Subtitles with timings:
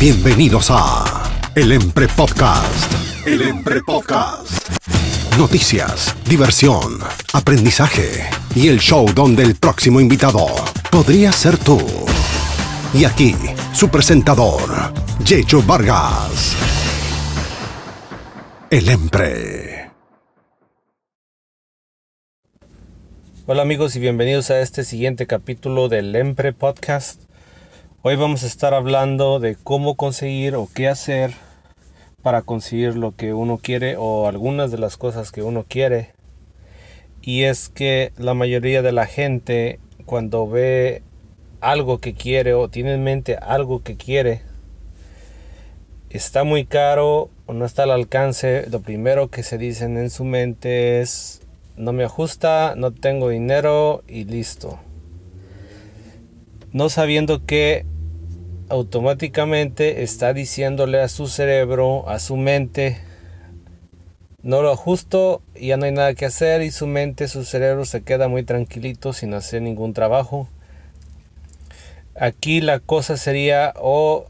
[0.00, 2.90] Bienvenidos a El Empre Podcast.
[3.26, 4.66] El Empre Podcast.
[5.36, 7.00] Noticias, diversión,
[7.34, 10.46] aprendizaje y el show donde el próximo invitado
[10.90, 11.78] podría ser tú.
[12.94, 13.36] Y aquí,
[13.74, 16.56] su presentador, Yecho Vargas.
[18.70, 19.90] El Empre.
[23.44, 27.29] Hola amigos y bienvenidos a este siguiente capítulo del Empre Podcast.
[28.02, 31.32] Hoy vamos a estar hablando de cómo conseguir o qué hacer
[32.22, 36.14] para conseguir lo que uno quiere o algunas de las cosas que uno quiere.
[37.20, 41.02] Y es que la mayoría de la gente cuando ve
[41.60, 44.40] algo que quiere o tiene en mente algo que quiere,
[46.08, 50.24] está muy caro o no está al alcance, lo primero que se dicen en su
[50.24, 51.42] mente es
[51.76, 54.80] no me ajusta, no tengo dinero y listo.
[56.72, 57.89] No sabiendo que
[58.70, 62.98] automáticamente está diciéndole a su cerebro, a su mente,
[64.42, 68.02] no lo ajusto, ya no hay nada que hacer y su mente, su cerebro se
[68.02, 70.48] queda muy tranquilito sin hacer ningún trabajo.
[72.14, 74.28] Aquí la cosa sería o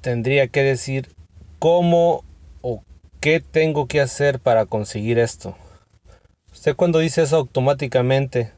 [0.00, 1.14] tendría que decir
[1.58, 2.24] cómo
[2.62, 2.82] o
[3.20, 5.56] qué tengo que hacer para conseguir esto.
[6.52, 8.52] Usted cuando dice eso automáticamente,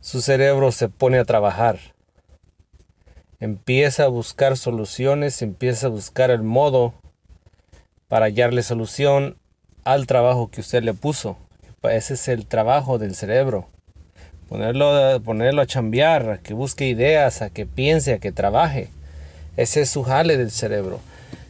[0.00, 1.91] su cerebro se pone a trabajar
[3.42, 6.94] empieza a buscar soluciones, empieza a buscar el modo
[8.06, 9.36] para hallarle solución
[9.82, 11.36] al trabajo que usted le puso.
[11.82, 13.66] Ese es el trabajo del cerebro.
[14.48, 18.90] Ponerlo, ponerlo a chambear, a que busque ideas, a que piense, a que trabaje.
[19.56, 21.00] Ese es su jale del cerebro.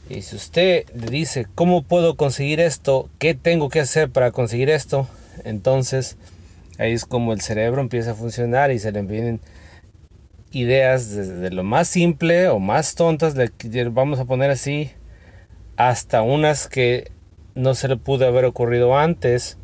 [0.09, 3.11] Y si usted le dice, ¿cómo puedo conseguir esto?
[3.19, 5.09] ¿Qué tengo que hacer para conseguir esto?
[5.45, 6.17] Entonces,
[6.79, 9.41] ahí es como el cerebro empieza a funcionar y se le vienen
[10.53, 13.35] ideas desde lo más simple o más tontas,
[13.91, 14.91] vamos a poner así,
[15.77, 17.11] hasta unas que
[17.55, 19.59] no se le pudo haber ocurrido antes,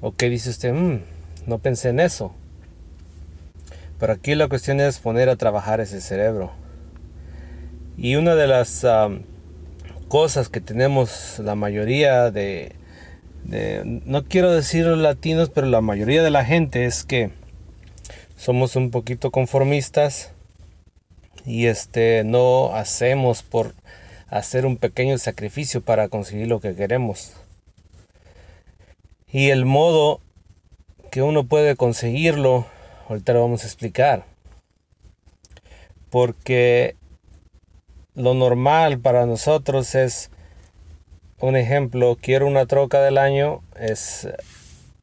[0.00, 1.00] o que dice usted, mm,
[1.46, 2.34] no pensé en eso.
[3.98, 6.52] Pero aquí la cuestión es poner a trabajar ese cerebro.
[7.98, 8.86] Y una de las
[10.08, 12.72] cosas que tenemos la mayoría de,
[13.44, 17.30] de, no quiero decir latinos, pero la mayoría de la gente es que
[18.40, 20.32] somos un poquito conformistas
[21.44, 23.74] y este no hacemos por
[24.30, 27.34] hacer un pequeño sacrificio para conseguir lo que queremos.
[29.30, 30.22] Y el modo
[31.10, 32.66] que uno puede conseguirlo,
[33.10, 34.24] ahorita lo vamos a explicar.
[36.08, 36.96] Porque
[38.14, 40.30] lo normal para nosotros es,
[41.40, 44.30] un ejemplo, quiero una troca del año, es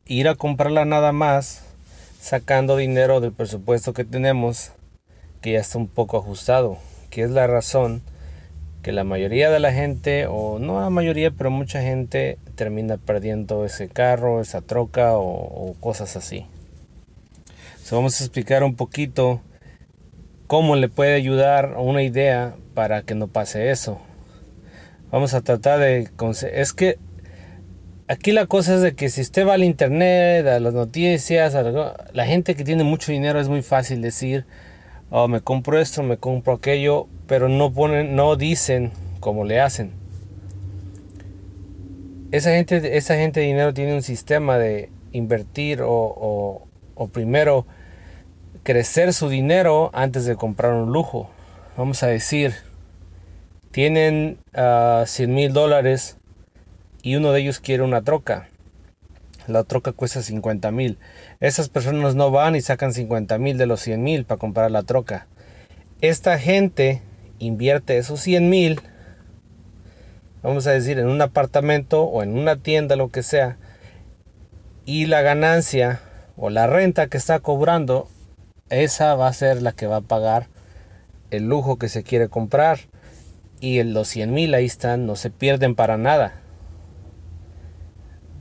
[0.08, 1.67] ir a comprarla nada más
[2.20, 4.72] sacando dinero del presupuesto que tenemos
[5.42, 6.78] que ya está un poco ajustado,
[7.10, 8.02] que es la razón
[8.82, 13.66] que la mayoría de la gente, o no la mayoría, pero mucha gente termina perdiendo
[13.66, 16.46] ese carro, esa troca o, cosas así.
[17.92, 19.42] vamos a explicar un poquito
[20.48, 24.00] cómo le puede ayudar una idea para que no pase eso.
[25.12, 26.10] Vamos a tratar de...
[26.54, 26.98] Es que
[28.10, 31.96] Aquí la cosa es de que si usted va al internet, a las noticias, a
[32.14, 34.46] la gente que tiene mucho dinero es muy fácil decir,
[35.10, 39.92] oh, me compro esto, me compro aquello, pero no ponen, no dicen cómo le hacen.
[42.32, 46.66] Esa gente, esa gente de dinero tiene un sistema de invertir o,
[47.12, 47.66] primero
[48.64, 51.30] crecer su dinero antes de comprar un lujo.
[51.76, 52.54] Vamos a decir,
[53.72, 56.17] tienen 100 ah, mil dólares
[57.08, 58.50] y uno de ellos quiere una troca.
[59.48, 60.98] La troca cuesta 50 mil.
[61.40, 64.84] Esas personas no van y sacan 50 mil de los 100 mil para comprar la
[64.84, 65.26] troca.
[66.02, 67.02] Esta gente
[67.40, 68.82] invierte esos 100 mil,
[70.44, 73.56] vamos a decir, en un apartamento o en una tienda, lo que sea,
[74.84, 76.02] y la ganancia
[76.36, 78.10] o la renta que está cobrando,
[78.70, 80.48] esa va a ser la que va a pagar
[81.32, 82.80] el lujo que se quiere comprar.
[83.62, 86.42] Y los 100 mil ahí están, no se pierden para nada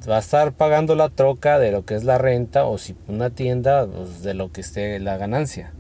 [0.08, 3.30] va a estar pagando la troca de lo que es la renta o si una
[3.30, 5.72] tienda pues, de lo que esté la ganancia.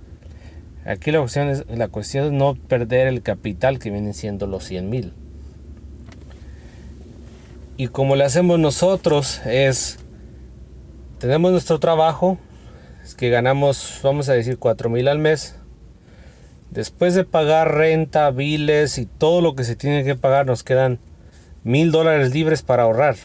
[0.84, 4.64] Aquí la cuestión, es, la cuestión es no perder el capital que vienen siendo los
[4.64, 5.12] 100 mil.
[7.76, 9.98] Y como le hacemos nosotros es,
[11.18, 12.38] tenemos nuestro trabajo,
[13.04, 15.56] es que ganamos, vamos a decir, 4 mil al mes.
[16.70, 20.98] Después de pagar renta, biles y todo lo que se tiene que pagar, nos quedan
[21.64, 23.16] mil dólares libres para ahorrar.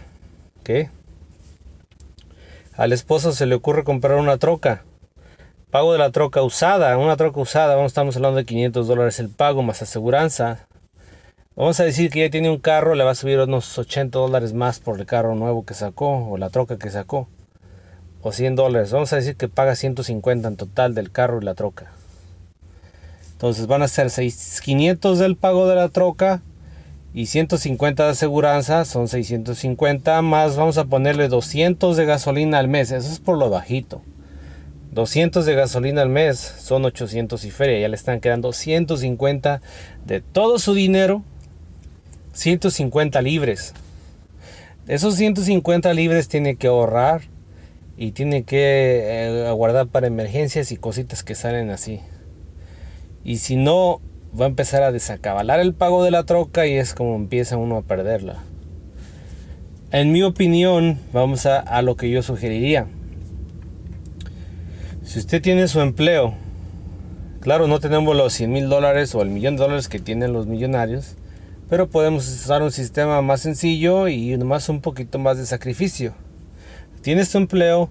[2.75, 4.83] Al esposo se le ocurre comprar una troca.
[5.69, 9.29] Pago de la troca usada, una troca usada, vamos, estamos hablando de 500 dólares el
[9.29, 10.67] pago más aseguranza.
[11.55, 14.53] Vamos a decir que ya tiene un carro, le va a subir unos 80 dólares
[14.53, 17.27] más por el carro nuevo que sacó o la troca que sacó.
[18.21, 18.91] O 100 dólares.
[18.91, 21.91] Vamos a decir que paga 150 en total del carro y la troca.
[23.33, 26.41] Entonces van a ser 500 del pago de la troca
[27.13, 28.85] y 150 de aseguranza.
[28.85, 30.55] Son 650 más.
[30.55, 32.91] Vamos a ponerle 200 de gasolina al mes.
[32.91, 34.01] Eso es por lo bajito.
[34.91, 37.79] 200 de gasolina al mes son 800 y feria.
[37.79, 39.61] Ya le están quedando 150
[40.05, 41.23] de todo su dinero
[42.33, 43.73] 150 libres.
[44.87, 47.21] Esos 150 libres tiene que ahorrar
[47.97, 51.99] y tiene que eh, guardar para emergencias y cositas que salen así.
[53.23, 54.01] Y si no,
[54.39, 57.77] va a empezar a desacabalar el pago de la troca y es como empieza uno
[57.77, 58.39] a perderla.
[59.91, 62.87] En mi opinión, vamos a, lo que yo sugeriría.
[65.03, 66.33] Si usted tiene su empleo,
[67.41, 70.47] claro, no tenemos los 100 mil dólares o el millón de dólares que tienen los
[70.47, 71.17] millonarios,
[71.69, 76.13] pero podemos usar un sistema más sencillo y más un poquito más de sacrificio.
[77.01, 77.89] Tienes tu empleo,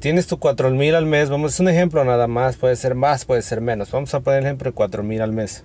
[0.00, 3.24] tienes tu 4 mil al mes, vamos, es un ejemplo nada más, puede ser más,
[3.24, 3.90] puede ser menos.
[3.90, 5.64] Vamos a poner el ejemplo de 4 mil al mes.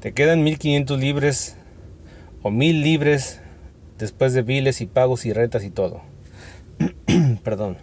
[0.00, 1.56] Te quedan 1500 libres
[2.42, 3.40] o 1000 libres
[3.98, 6.02] después de biles y pagos y rentas y todo.
[7.44, 7.78] Perdón.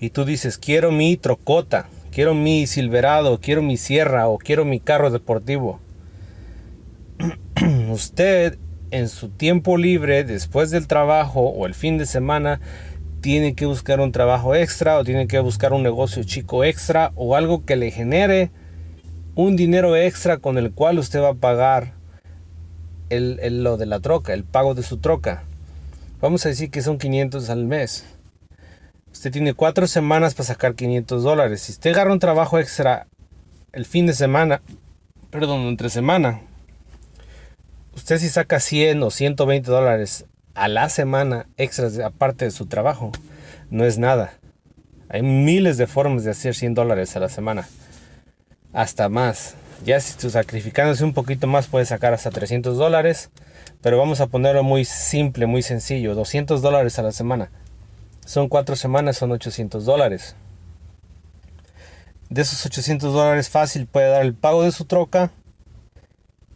[0.00, 4.80] Y tú dices, quiero mi trocota, quiero mi silverado, quiero mi sierra o quiero mi
[4.80, 5.80] carro deportivo
[7.90, 8.58] usted
[8.90, 12.60] en su tiempo libre, después del trabajo o el fin de semana,
[13.20, 17.36] tiene que buscar un trabajo extra o tiene que buscar un negocio chico extra o
[17.36, 18.50] algo que le genere
[19.34, 21.92] un dinero extra con el cual usted va a pagar
[23.08, 25.44] el, lo de la troca, el pago de su troca.
[26.20, 28.04] Vamos a decir que son 500 al mes.
[29.12, 31.62] Usted tiene cuatro semanas para sacar 500 dólares.
[31.62, 33.06] Si usted agarra un trabajo extra
[33.72, 34.60] el fin de semana,
[35.30, 36.40] perdón, entre semana,
[37.94, 40.26] usted si saca 100 o 120 dólares
[40.58, 43.12] a la semana extras aparte de su trabajo,
[43.70, 44.32] no es nada.
[45.08, 47.68] Hay miles de formas de hacer 100 dólares a la semana.
[48.72, 49.54] Hasta más.
[49.84, 53.30] Ya si tú sacrificándose un poquito más puedes sacar hasta 300 dólares.
[53.80, 56.14] Pero vamos a ponerlo muy simple, muy sencillo.
[56.14, 57.50] 200 dólares a la semana.
[58.26, 60.34] Son 4 semanas, son 800 dólares.
[62.28, 65.30] De esos 800 dólares fácil puede dar el pago de su troca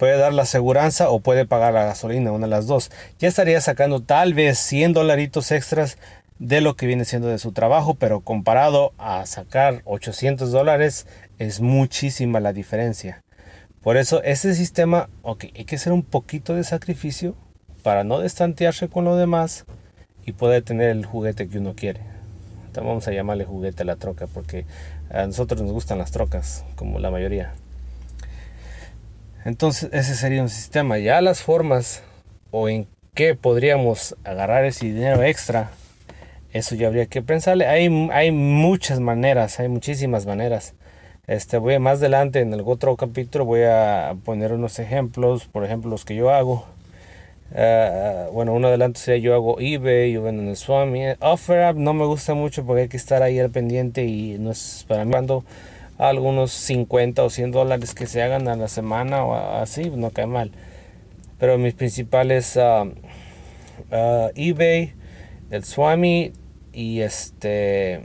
[0.03, 2.91] puede dar la aseguranza o puede pagar la gasolina, una de las dos.
[3.21, 5.97] Ya estaría sacando tal vez 100 dolaritos extras
[6.41, 11.07] de lo que viene siendo de su trabajo, pero comparado a sacar 800 dólares
[11.39, 13.23] es muchísima la diferencia.
[13.81, 17.37] Por eso ese sistema, ok, hay que hacer un poquito de sacrificio
[17.85, 19.67] para no destantearse con lo demás
[20.27, 22.01] y poder tener el juguete que uno quiere.
[22.75, 24.67] vamos a llamarle juguete a la troca porque
[25.11, 27.55] a nosotros nos gustan las trocas, como la mayoría.
[29.45, 30.99] Entonces ese sería un sistema.
[30.99, 32.03] Ya las formas
[32.51, 35.71] o en qué podríamos agarrar ese dinero extra,
[36.53, 37.67] eso ya habría que pensarle.
[37.67, 40.75] Hay, hay muchas maneras, hay muchísimas maneras.
[41.27, 45.91] Este, voy más adelante en el otro capítulo voy a poner unos ejemplos, por ejemplo
[45.91, 46.67] los que yo hago.
[47.53, 51.05] Uh, bueno, uno adelante sería yo hago eBay, yo vendo en el Swami.
[51.21, 54.85] OfferUp no me gusta mucho porque hay que estar ahí al pendiente y no es
[54.89, 55.45] para mí cuando
[55.99, 60.27] algunos 50 o 100 dólares que se hagan a la semana o así, no cae
[60.27, 60.53] mal.
[61.39, 62.93] Pero mis principales uh,
[64.35, 64.95] eBay,
[65.51, 66.33] el Swami
[66.73, 68.01] y este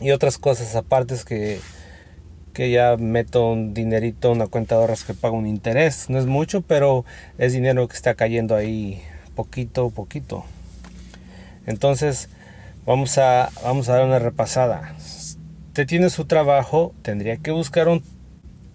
[0.00, 1.58] y otras cosas aparte que
[2.52, 6.10] que ya meto un dinerito, una cuenta de ahorros que pago un interés.
[6.10, 7.04] No es mucho, pero
[7.38, 9.02] es dinero que está cayendo ahí
[9.34, 10.44] poquito a poquito.
[11.66, 12.28] Entonces,
[12.84, 14.94] vamos a, vamos a dar una repasada
[15.70, 18.02] usted tiene su trabajo, tendría que buscar un,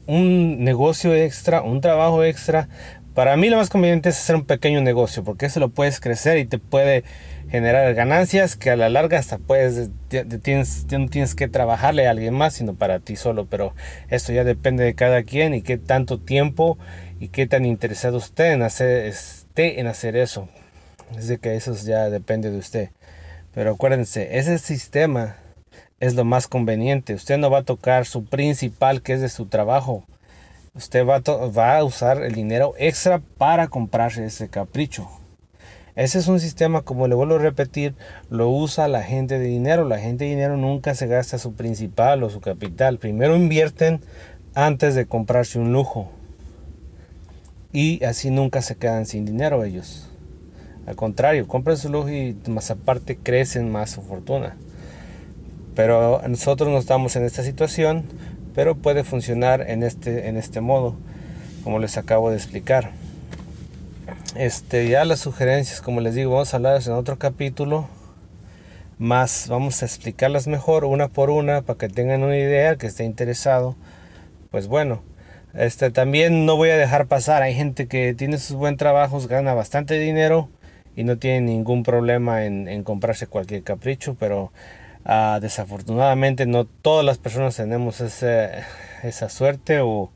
[0.07, 2.69] un negocio extra, un trabajo extra.
[3.13, 6.37] Para mí lo más conveniente es hacer un pequeño negocio, porque eso lo puedes crecer
[6.37, 7.03] y te puede
[7.49, 9.89] generar ganancias que a la larga hasta puedes,
[10.41, 13.45] tienes, tienes que trabajarle a alguien más, sino para ti solo.
[13.45, 13.75] Pero
[14.09, 16.77] esto ya depende de cada quien y qué tanto tiempo
[17.19, 20.47] y qué tan interesado usted en hacer, esté en hacer eso.
[21.17, 22.89] Es de que eso ya depende de usted.
[23.53, 25.35] Pero acuérdense, ese sistema
[26.05, 27.13] es lo más conveniente.
[27.13, 30.03] Usted no va a tocar su principal que es de su trabajo.
[30.73, 35.07] Usted va a, usar el dinero extra para comprarse ese capricho.
[35.95, 37.95] Ese es un sistema, como le vuelvo a repetir,
[38.29, 39.85] lo usa la gente de dinero.
[39.85, 42.99] La gente de dinero nunca se gasta su principal o su capital.
[42.99, 44.01] Primero invierten
[44.53, 46.11] antes de comprarse un lujo.
[47.71, 50.09] Y así nunca se quedan sin dinero ellos.
[50.85, 54.57] Al contrario, compran su lujo y más aparte crecen más su fortuna.
[55.75, 58.05] Pero nosotros no estamos en esta situación,
[58.53, 60.95] pero puede funcionar en este, en este modo.
[61.63, 62.91] como les acabo de explicar.
[64.35, 67.87] Este, ya las sugerencias, como les digo, vamos a hablar en otro capítulo.
[68.97, 73.03] Más vamos a explicarlas mejor una por una para que tengan una idea, que esté
[73.03, 73.75] interesado.
[74.51, 75.01] Pues bueno,
[75.53, 77.41] este también no voy a dejar pasar.
[77.41, 80.49] Hay gente que tiene sus buen trabajos, gana bastante dinero
[80.95, 84.51] y no tiene ningún problema en, comprarse cualquier capricho, pero
[85.05, 90.11] ah, desafortunadamente no todas las personas tenemos esa suerte o,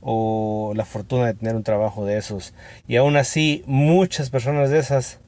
[0.00, 2.54] o la fortuna de tener un trabajo de esos.
[2.86, 5.20] Y aún así, muchas personas de esas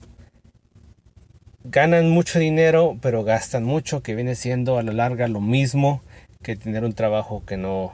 [1.64, 6.02] ganan mucho dinero, pero gastan mucho, que viene siendo a la larga lo mismo
[6.42, 7.92] que tener un trabajo que no,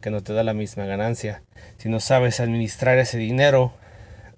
[0.00, 1.42] que no te da la misma ganancia.
[1.78, 3.72] Si no sabes administrar ese dinero,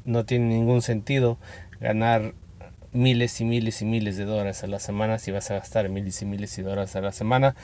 [0.04, 1.38] no tiene ningún sentido
[1.80, 2.34] ganar
[2.92, 6.22] miles y miles y miles de dólares a la semana si vas a gastar miles
[6.22, 7.54] y miles de dólares a la semana.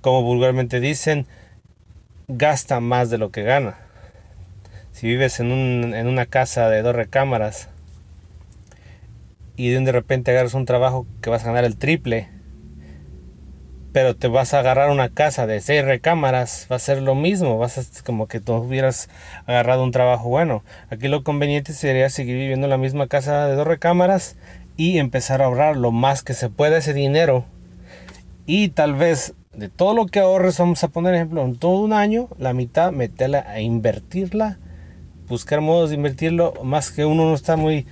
[0.00, 1.26] Como vulgarmente dicen,
[2.28, 3.76] gasta más de lo que gana.
[4.92, 7.68] Si vives en, un, en una casa de dos recámaras
[9.56, 12.28] y de repente agarras un trabajo que vas a ganar el triple,
[13.94, 17.58] pero te vas a agarrar una casa de seis recámaras, va a ser lo mismo,
[17.58, 19.08] vas a como que tú hubieras
[19.46, 20.64] agarrado un trabajo bueno.
[20.90, 24.36] Aquí lo conveniente sería seguir viviendo en la misma casa de dos recámaras
[24.76, 27.44] y empezar a ahorrar lo más que se pueda ese dinero.
[28.46, 31.92] Y tal vez de todo lo que ahorres, vamos a poner ejemplo, en todo un
[31.92, 34.58] año, la mitad meterla a invertirla,
[35.28, 37.86] buscar modos de invertirlo, más que uno no está muy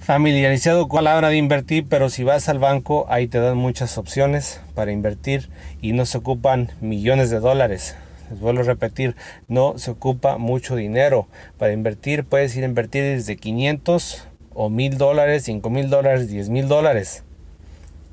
[0.00, 3.98] familiarizado con la hora de invertir, pero si vas al banco ahí te dan muchas
[3.98, 5.48] opciones para invertir
[5.80, 7.96] y no se ocupan millones de dólares.
[8.30, 9.14] Les vuelvo a repetir,
[9.48, 11.28] no se ocupa mucho dinero.
[11.58, 16.48] Para invertir puedes ir a invertir desde 500 o 1000 dólares, 5 mil dólares, 10
[16.48, 17.24] mil dólares.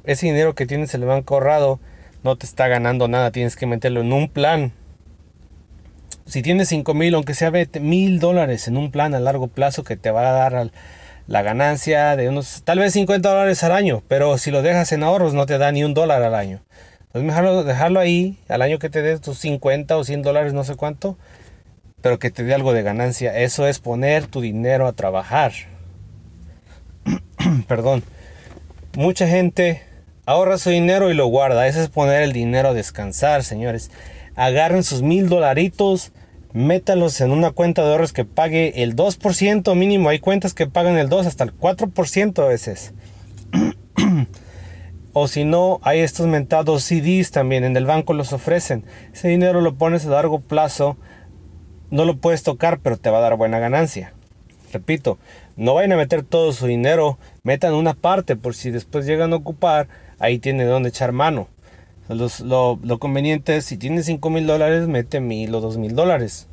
[0.04, 1.80] Ese dinero que tienes en el banco ahorrado
[2.24, 4.72] no te está ganando nada, tienes que meterlo en un plan.
[6.26, 9.98] Si tienes 5 mil, aunque sea mil dólares en un plan a largo plazo que
[9.98, 10.72] te va a dar
[11.28, 15.04] la ganancia de unos tal vez 50 dólares al año, pero si lo dejas en
[15.04, 16.62] ahorros no te da ni un dólar al año.
[17.08, 20.64] Entonces dejarlo, dejarlo ahí al año que te dé tus 50 o 100 dólares, no
[20.64, 21.18] sé cuánto,
[22.02, 23.38] pero que te dé algo de ganancia.
[23.38, 25.52] Eso es poner tu dinero a trabajar.
[27.68, 28.04] Perdón.
[28.96, 29.84] Mucha gente
[30.26, 31.68] ahorra su dinero y lo guarda.
[31.68, 33.92] Eso es poner el dinero a descansar, señores.
[34.36, 36.12] Agarren sus mil dolaritos
[36.54, 40.10] métalos en una cuenta de ahorros que pague el 2% mínimo.
[40.10, 42.94] Hay cuentas que pagan el 2 hasta el 4% a veces.
[45.14, 48.86] o si no, hay estos mentados CDs también, en el banco los ofrecen.
[49.14, 50.98] Ese dinero lo pones a largo plazo,
[51.92, 54.14] no lo puedes tocar, pero te va a dar buena ganancia.
[54.72, 55.18] Repito,
[55.58, 59.38] no vayan a meter todo su dinero, metan una parte por si después llegan a
[59.38, 59.88] ocupar,
[60.20, 61.48] ahí tiene donde echar mano
[62.16, 66.48] lo, conveniente es, si tienes 5 mil dólares, mete mil o dos mil dólares.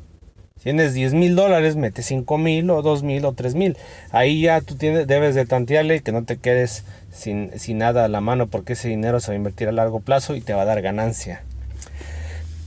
[0.57, 3.75] Si tienes 10 mil dólares, mete 5 mil o dos mil o tres mil.
[4.11, 8.07] Ahí ya tú tienes, debes de tantearle que no te quedes sin, sin nada a
[8.07, 10.61] la mano porque ese dinero se va a invertir a largo plazo y te va
[10.61, 11.43] a dar ganancia.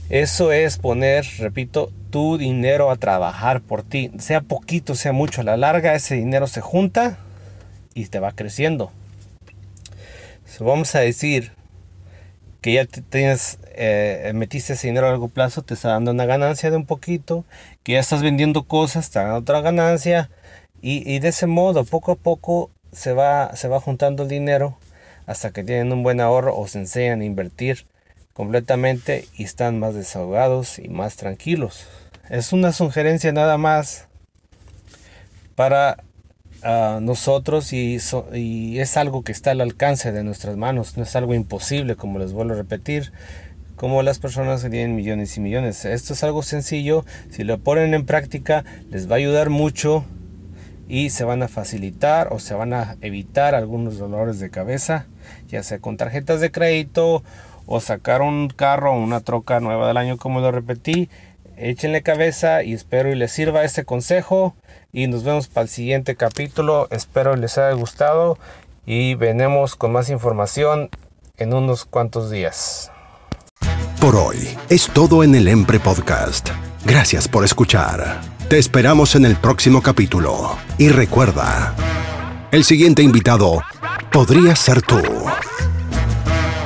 [0.09, 4.11] Eso es poner, repito, tu dinero a trabajar por ti.
[4.19, 5.41] Sea poquito, sea mucho.
[5.41, 7.17] A la larga ese dinero se junta
[7.93, 8.91] y te va creciendo.
[10.59, 11.53] vamos a decir,
[12.61, 16.69] que ya tienes, eh, metiste ese dinero a largo plazo, te está dando una ganancia
[16.69, 17.43] de un poquito,
[17.83, 20.29] que ya estás vendiendo cosas, te da otra ganancia,
[20.83, 24.77] y, de ese modo, poco a poco, se va, se va juntando el dinero
[25.27, 27.85] hasta que tienen un buen ahorro o se enseñan a invertir
[28.33, 31.85] completamente y están más desahogados y más tranquilos.
[32.31, 34.07] Es una sugerencia nada más
[35.55, 35.97] para
[36.63, 37.97] a nosotros y,
[38.33, 42.19] y, es algo que está al alcance de nuestras manos, no es algo imposible, como
[42.19, 43.11] les vuelvo a repetir,
[43.75, 45.83] como las personas que tienen millones y millones.
[45.83, 50.05] Esto es algo sencillo, si lo ponen en práctica les va a ayudar mucho
[50.87, 55.05] y se van a facilitar o se van a evitar algunos dolores de cabeza,
[55.49, 57.23] ya sea con tarjetas de crédito
[57.65, 61.09] o sacar un carro o una troca nueva del año, como lo repetí.
[61.61, 64.55] Échenle cabeza y espero y les sirva este consejo
[64.91, 66.87] y nos vemos para el siguiente capítulo.
[66.89, 68.39] Espero les haya gustado
[68.87, 70.89] y venemos con más información
[71.37, 72.91] en unos cuantos días.
[73.99, 76.49] Por hoy es todo en el Empre Podcast.
[76.83, 78.21] Gracias por escuchar.
[78.49, 80.57] Te esperamos en el próximo capítulo.
[80.79, 81.75] Y recuerda,
[82.51, 83.61] el siguiente invitado
[84.11, 84.99] podría ser tú.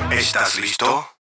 [0.10, 1.15] ¿Estás listo?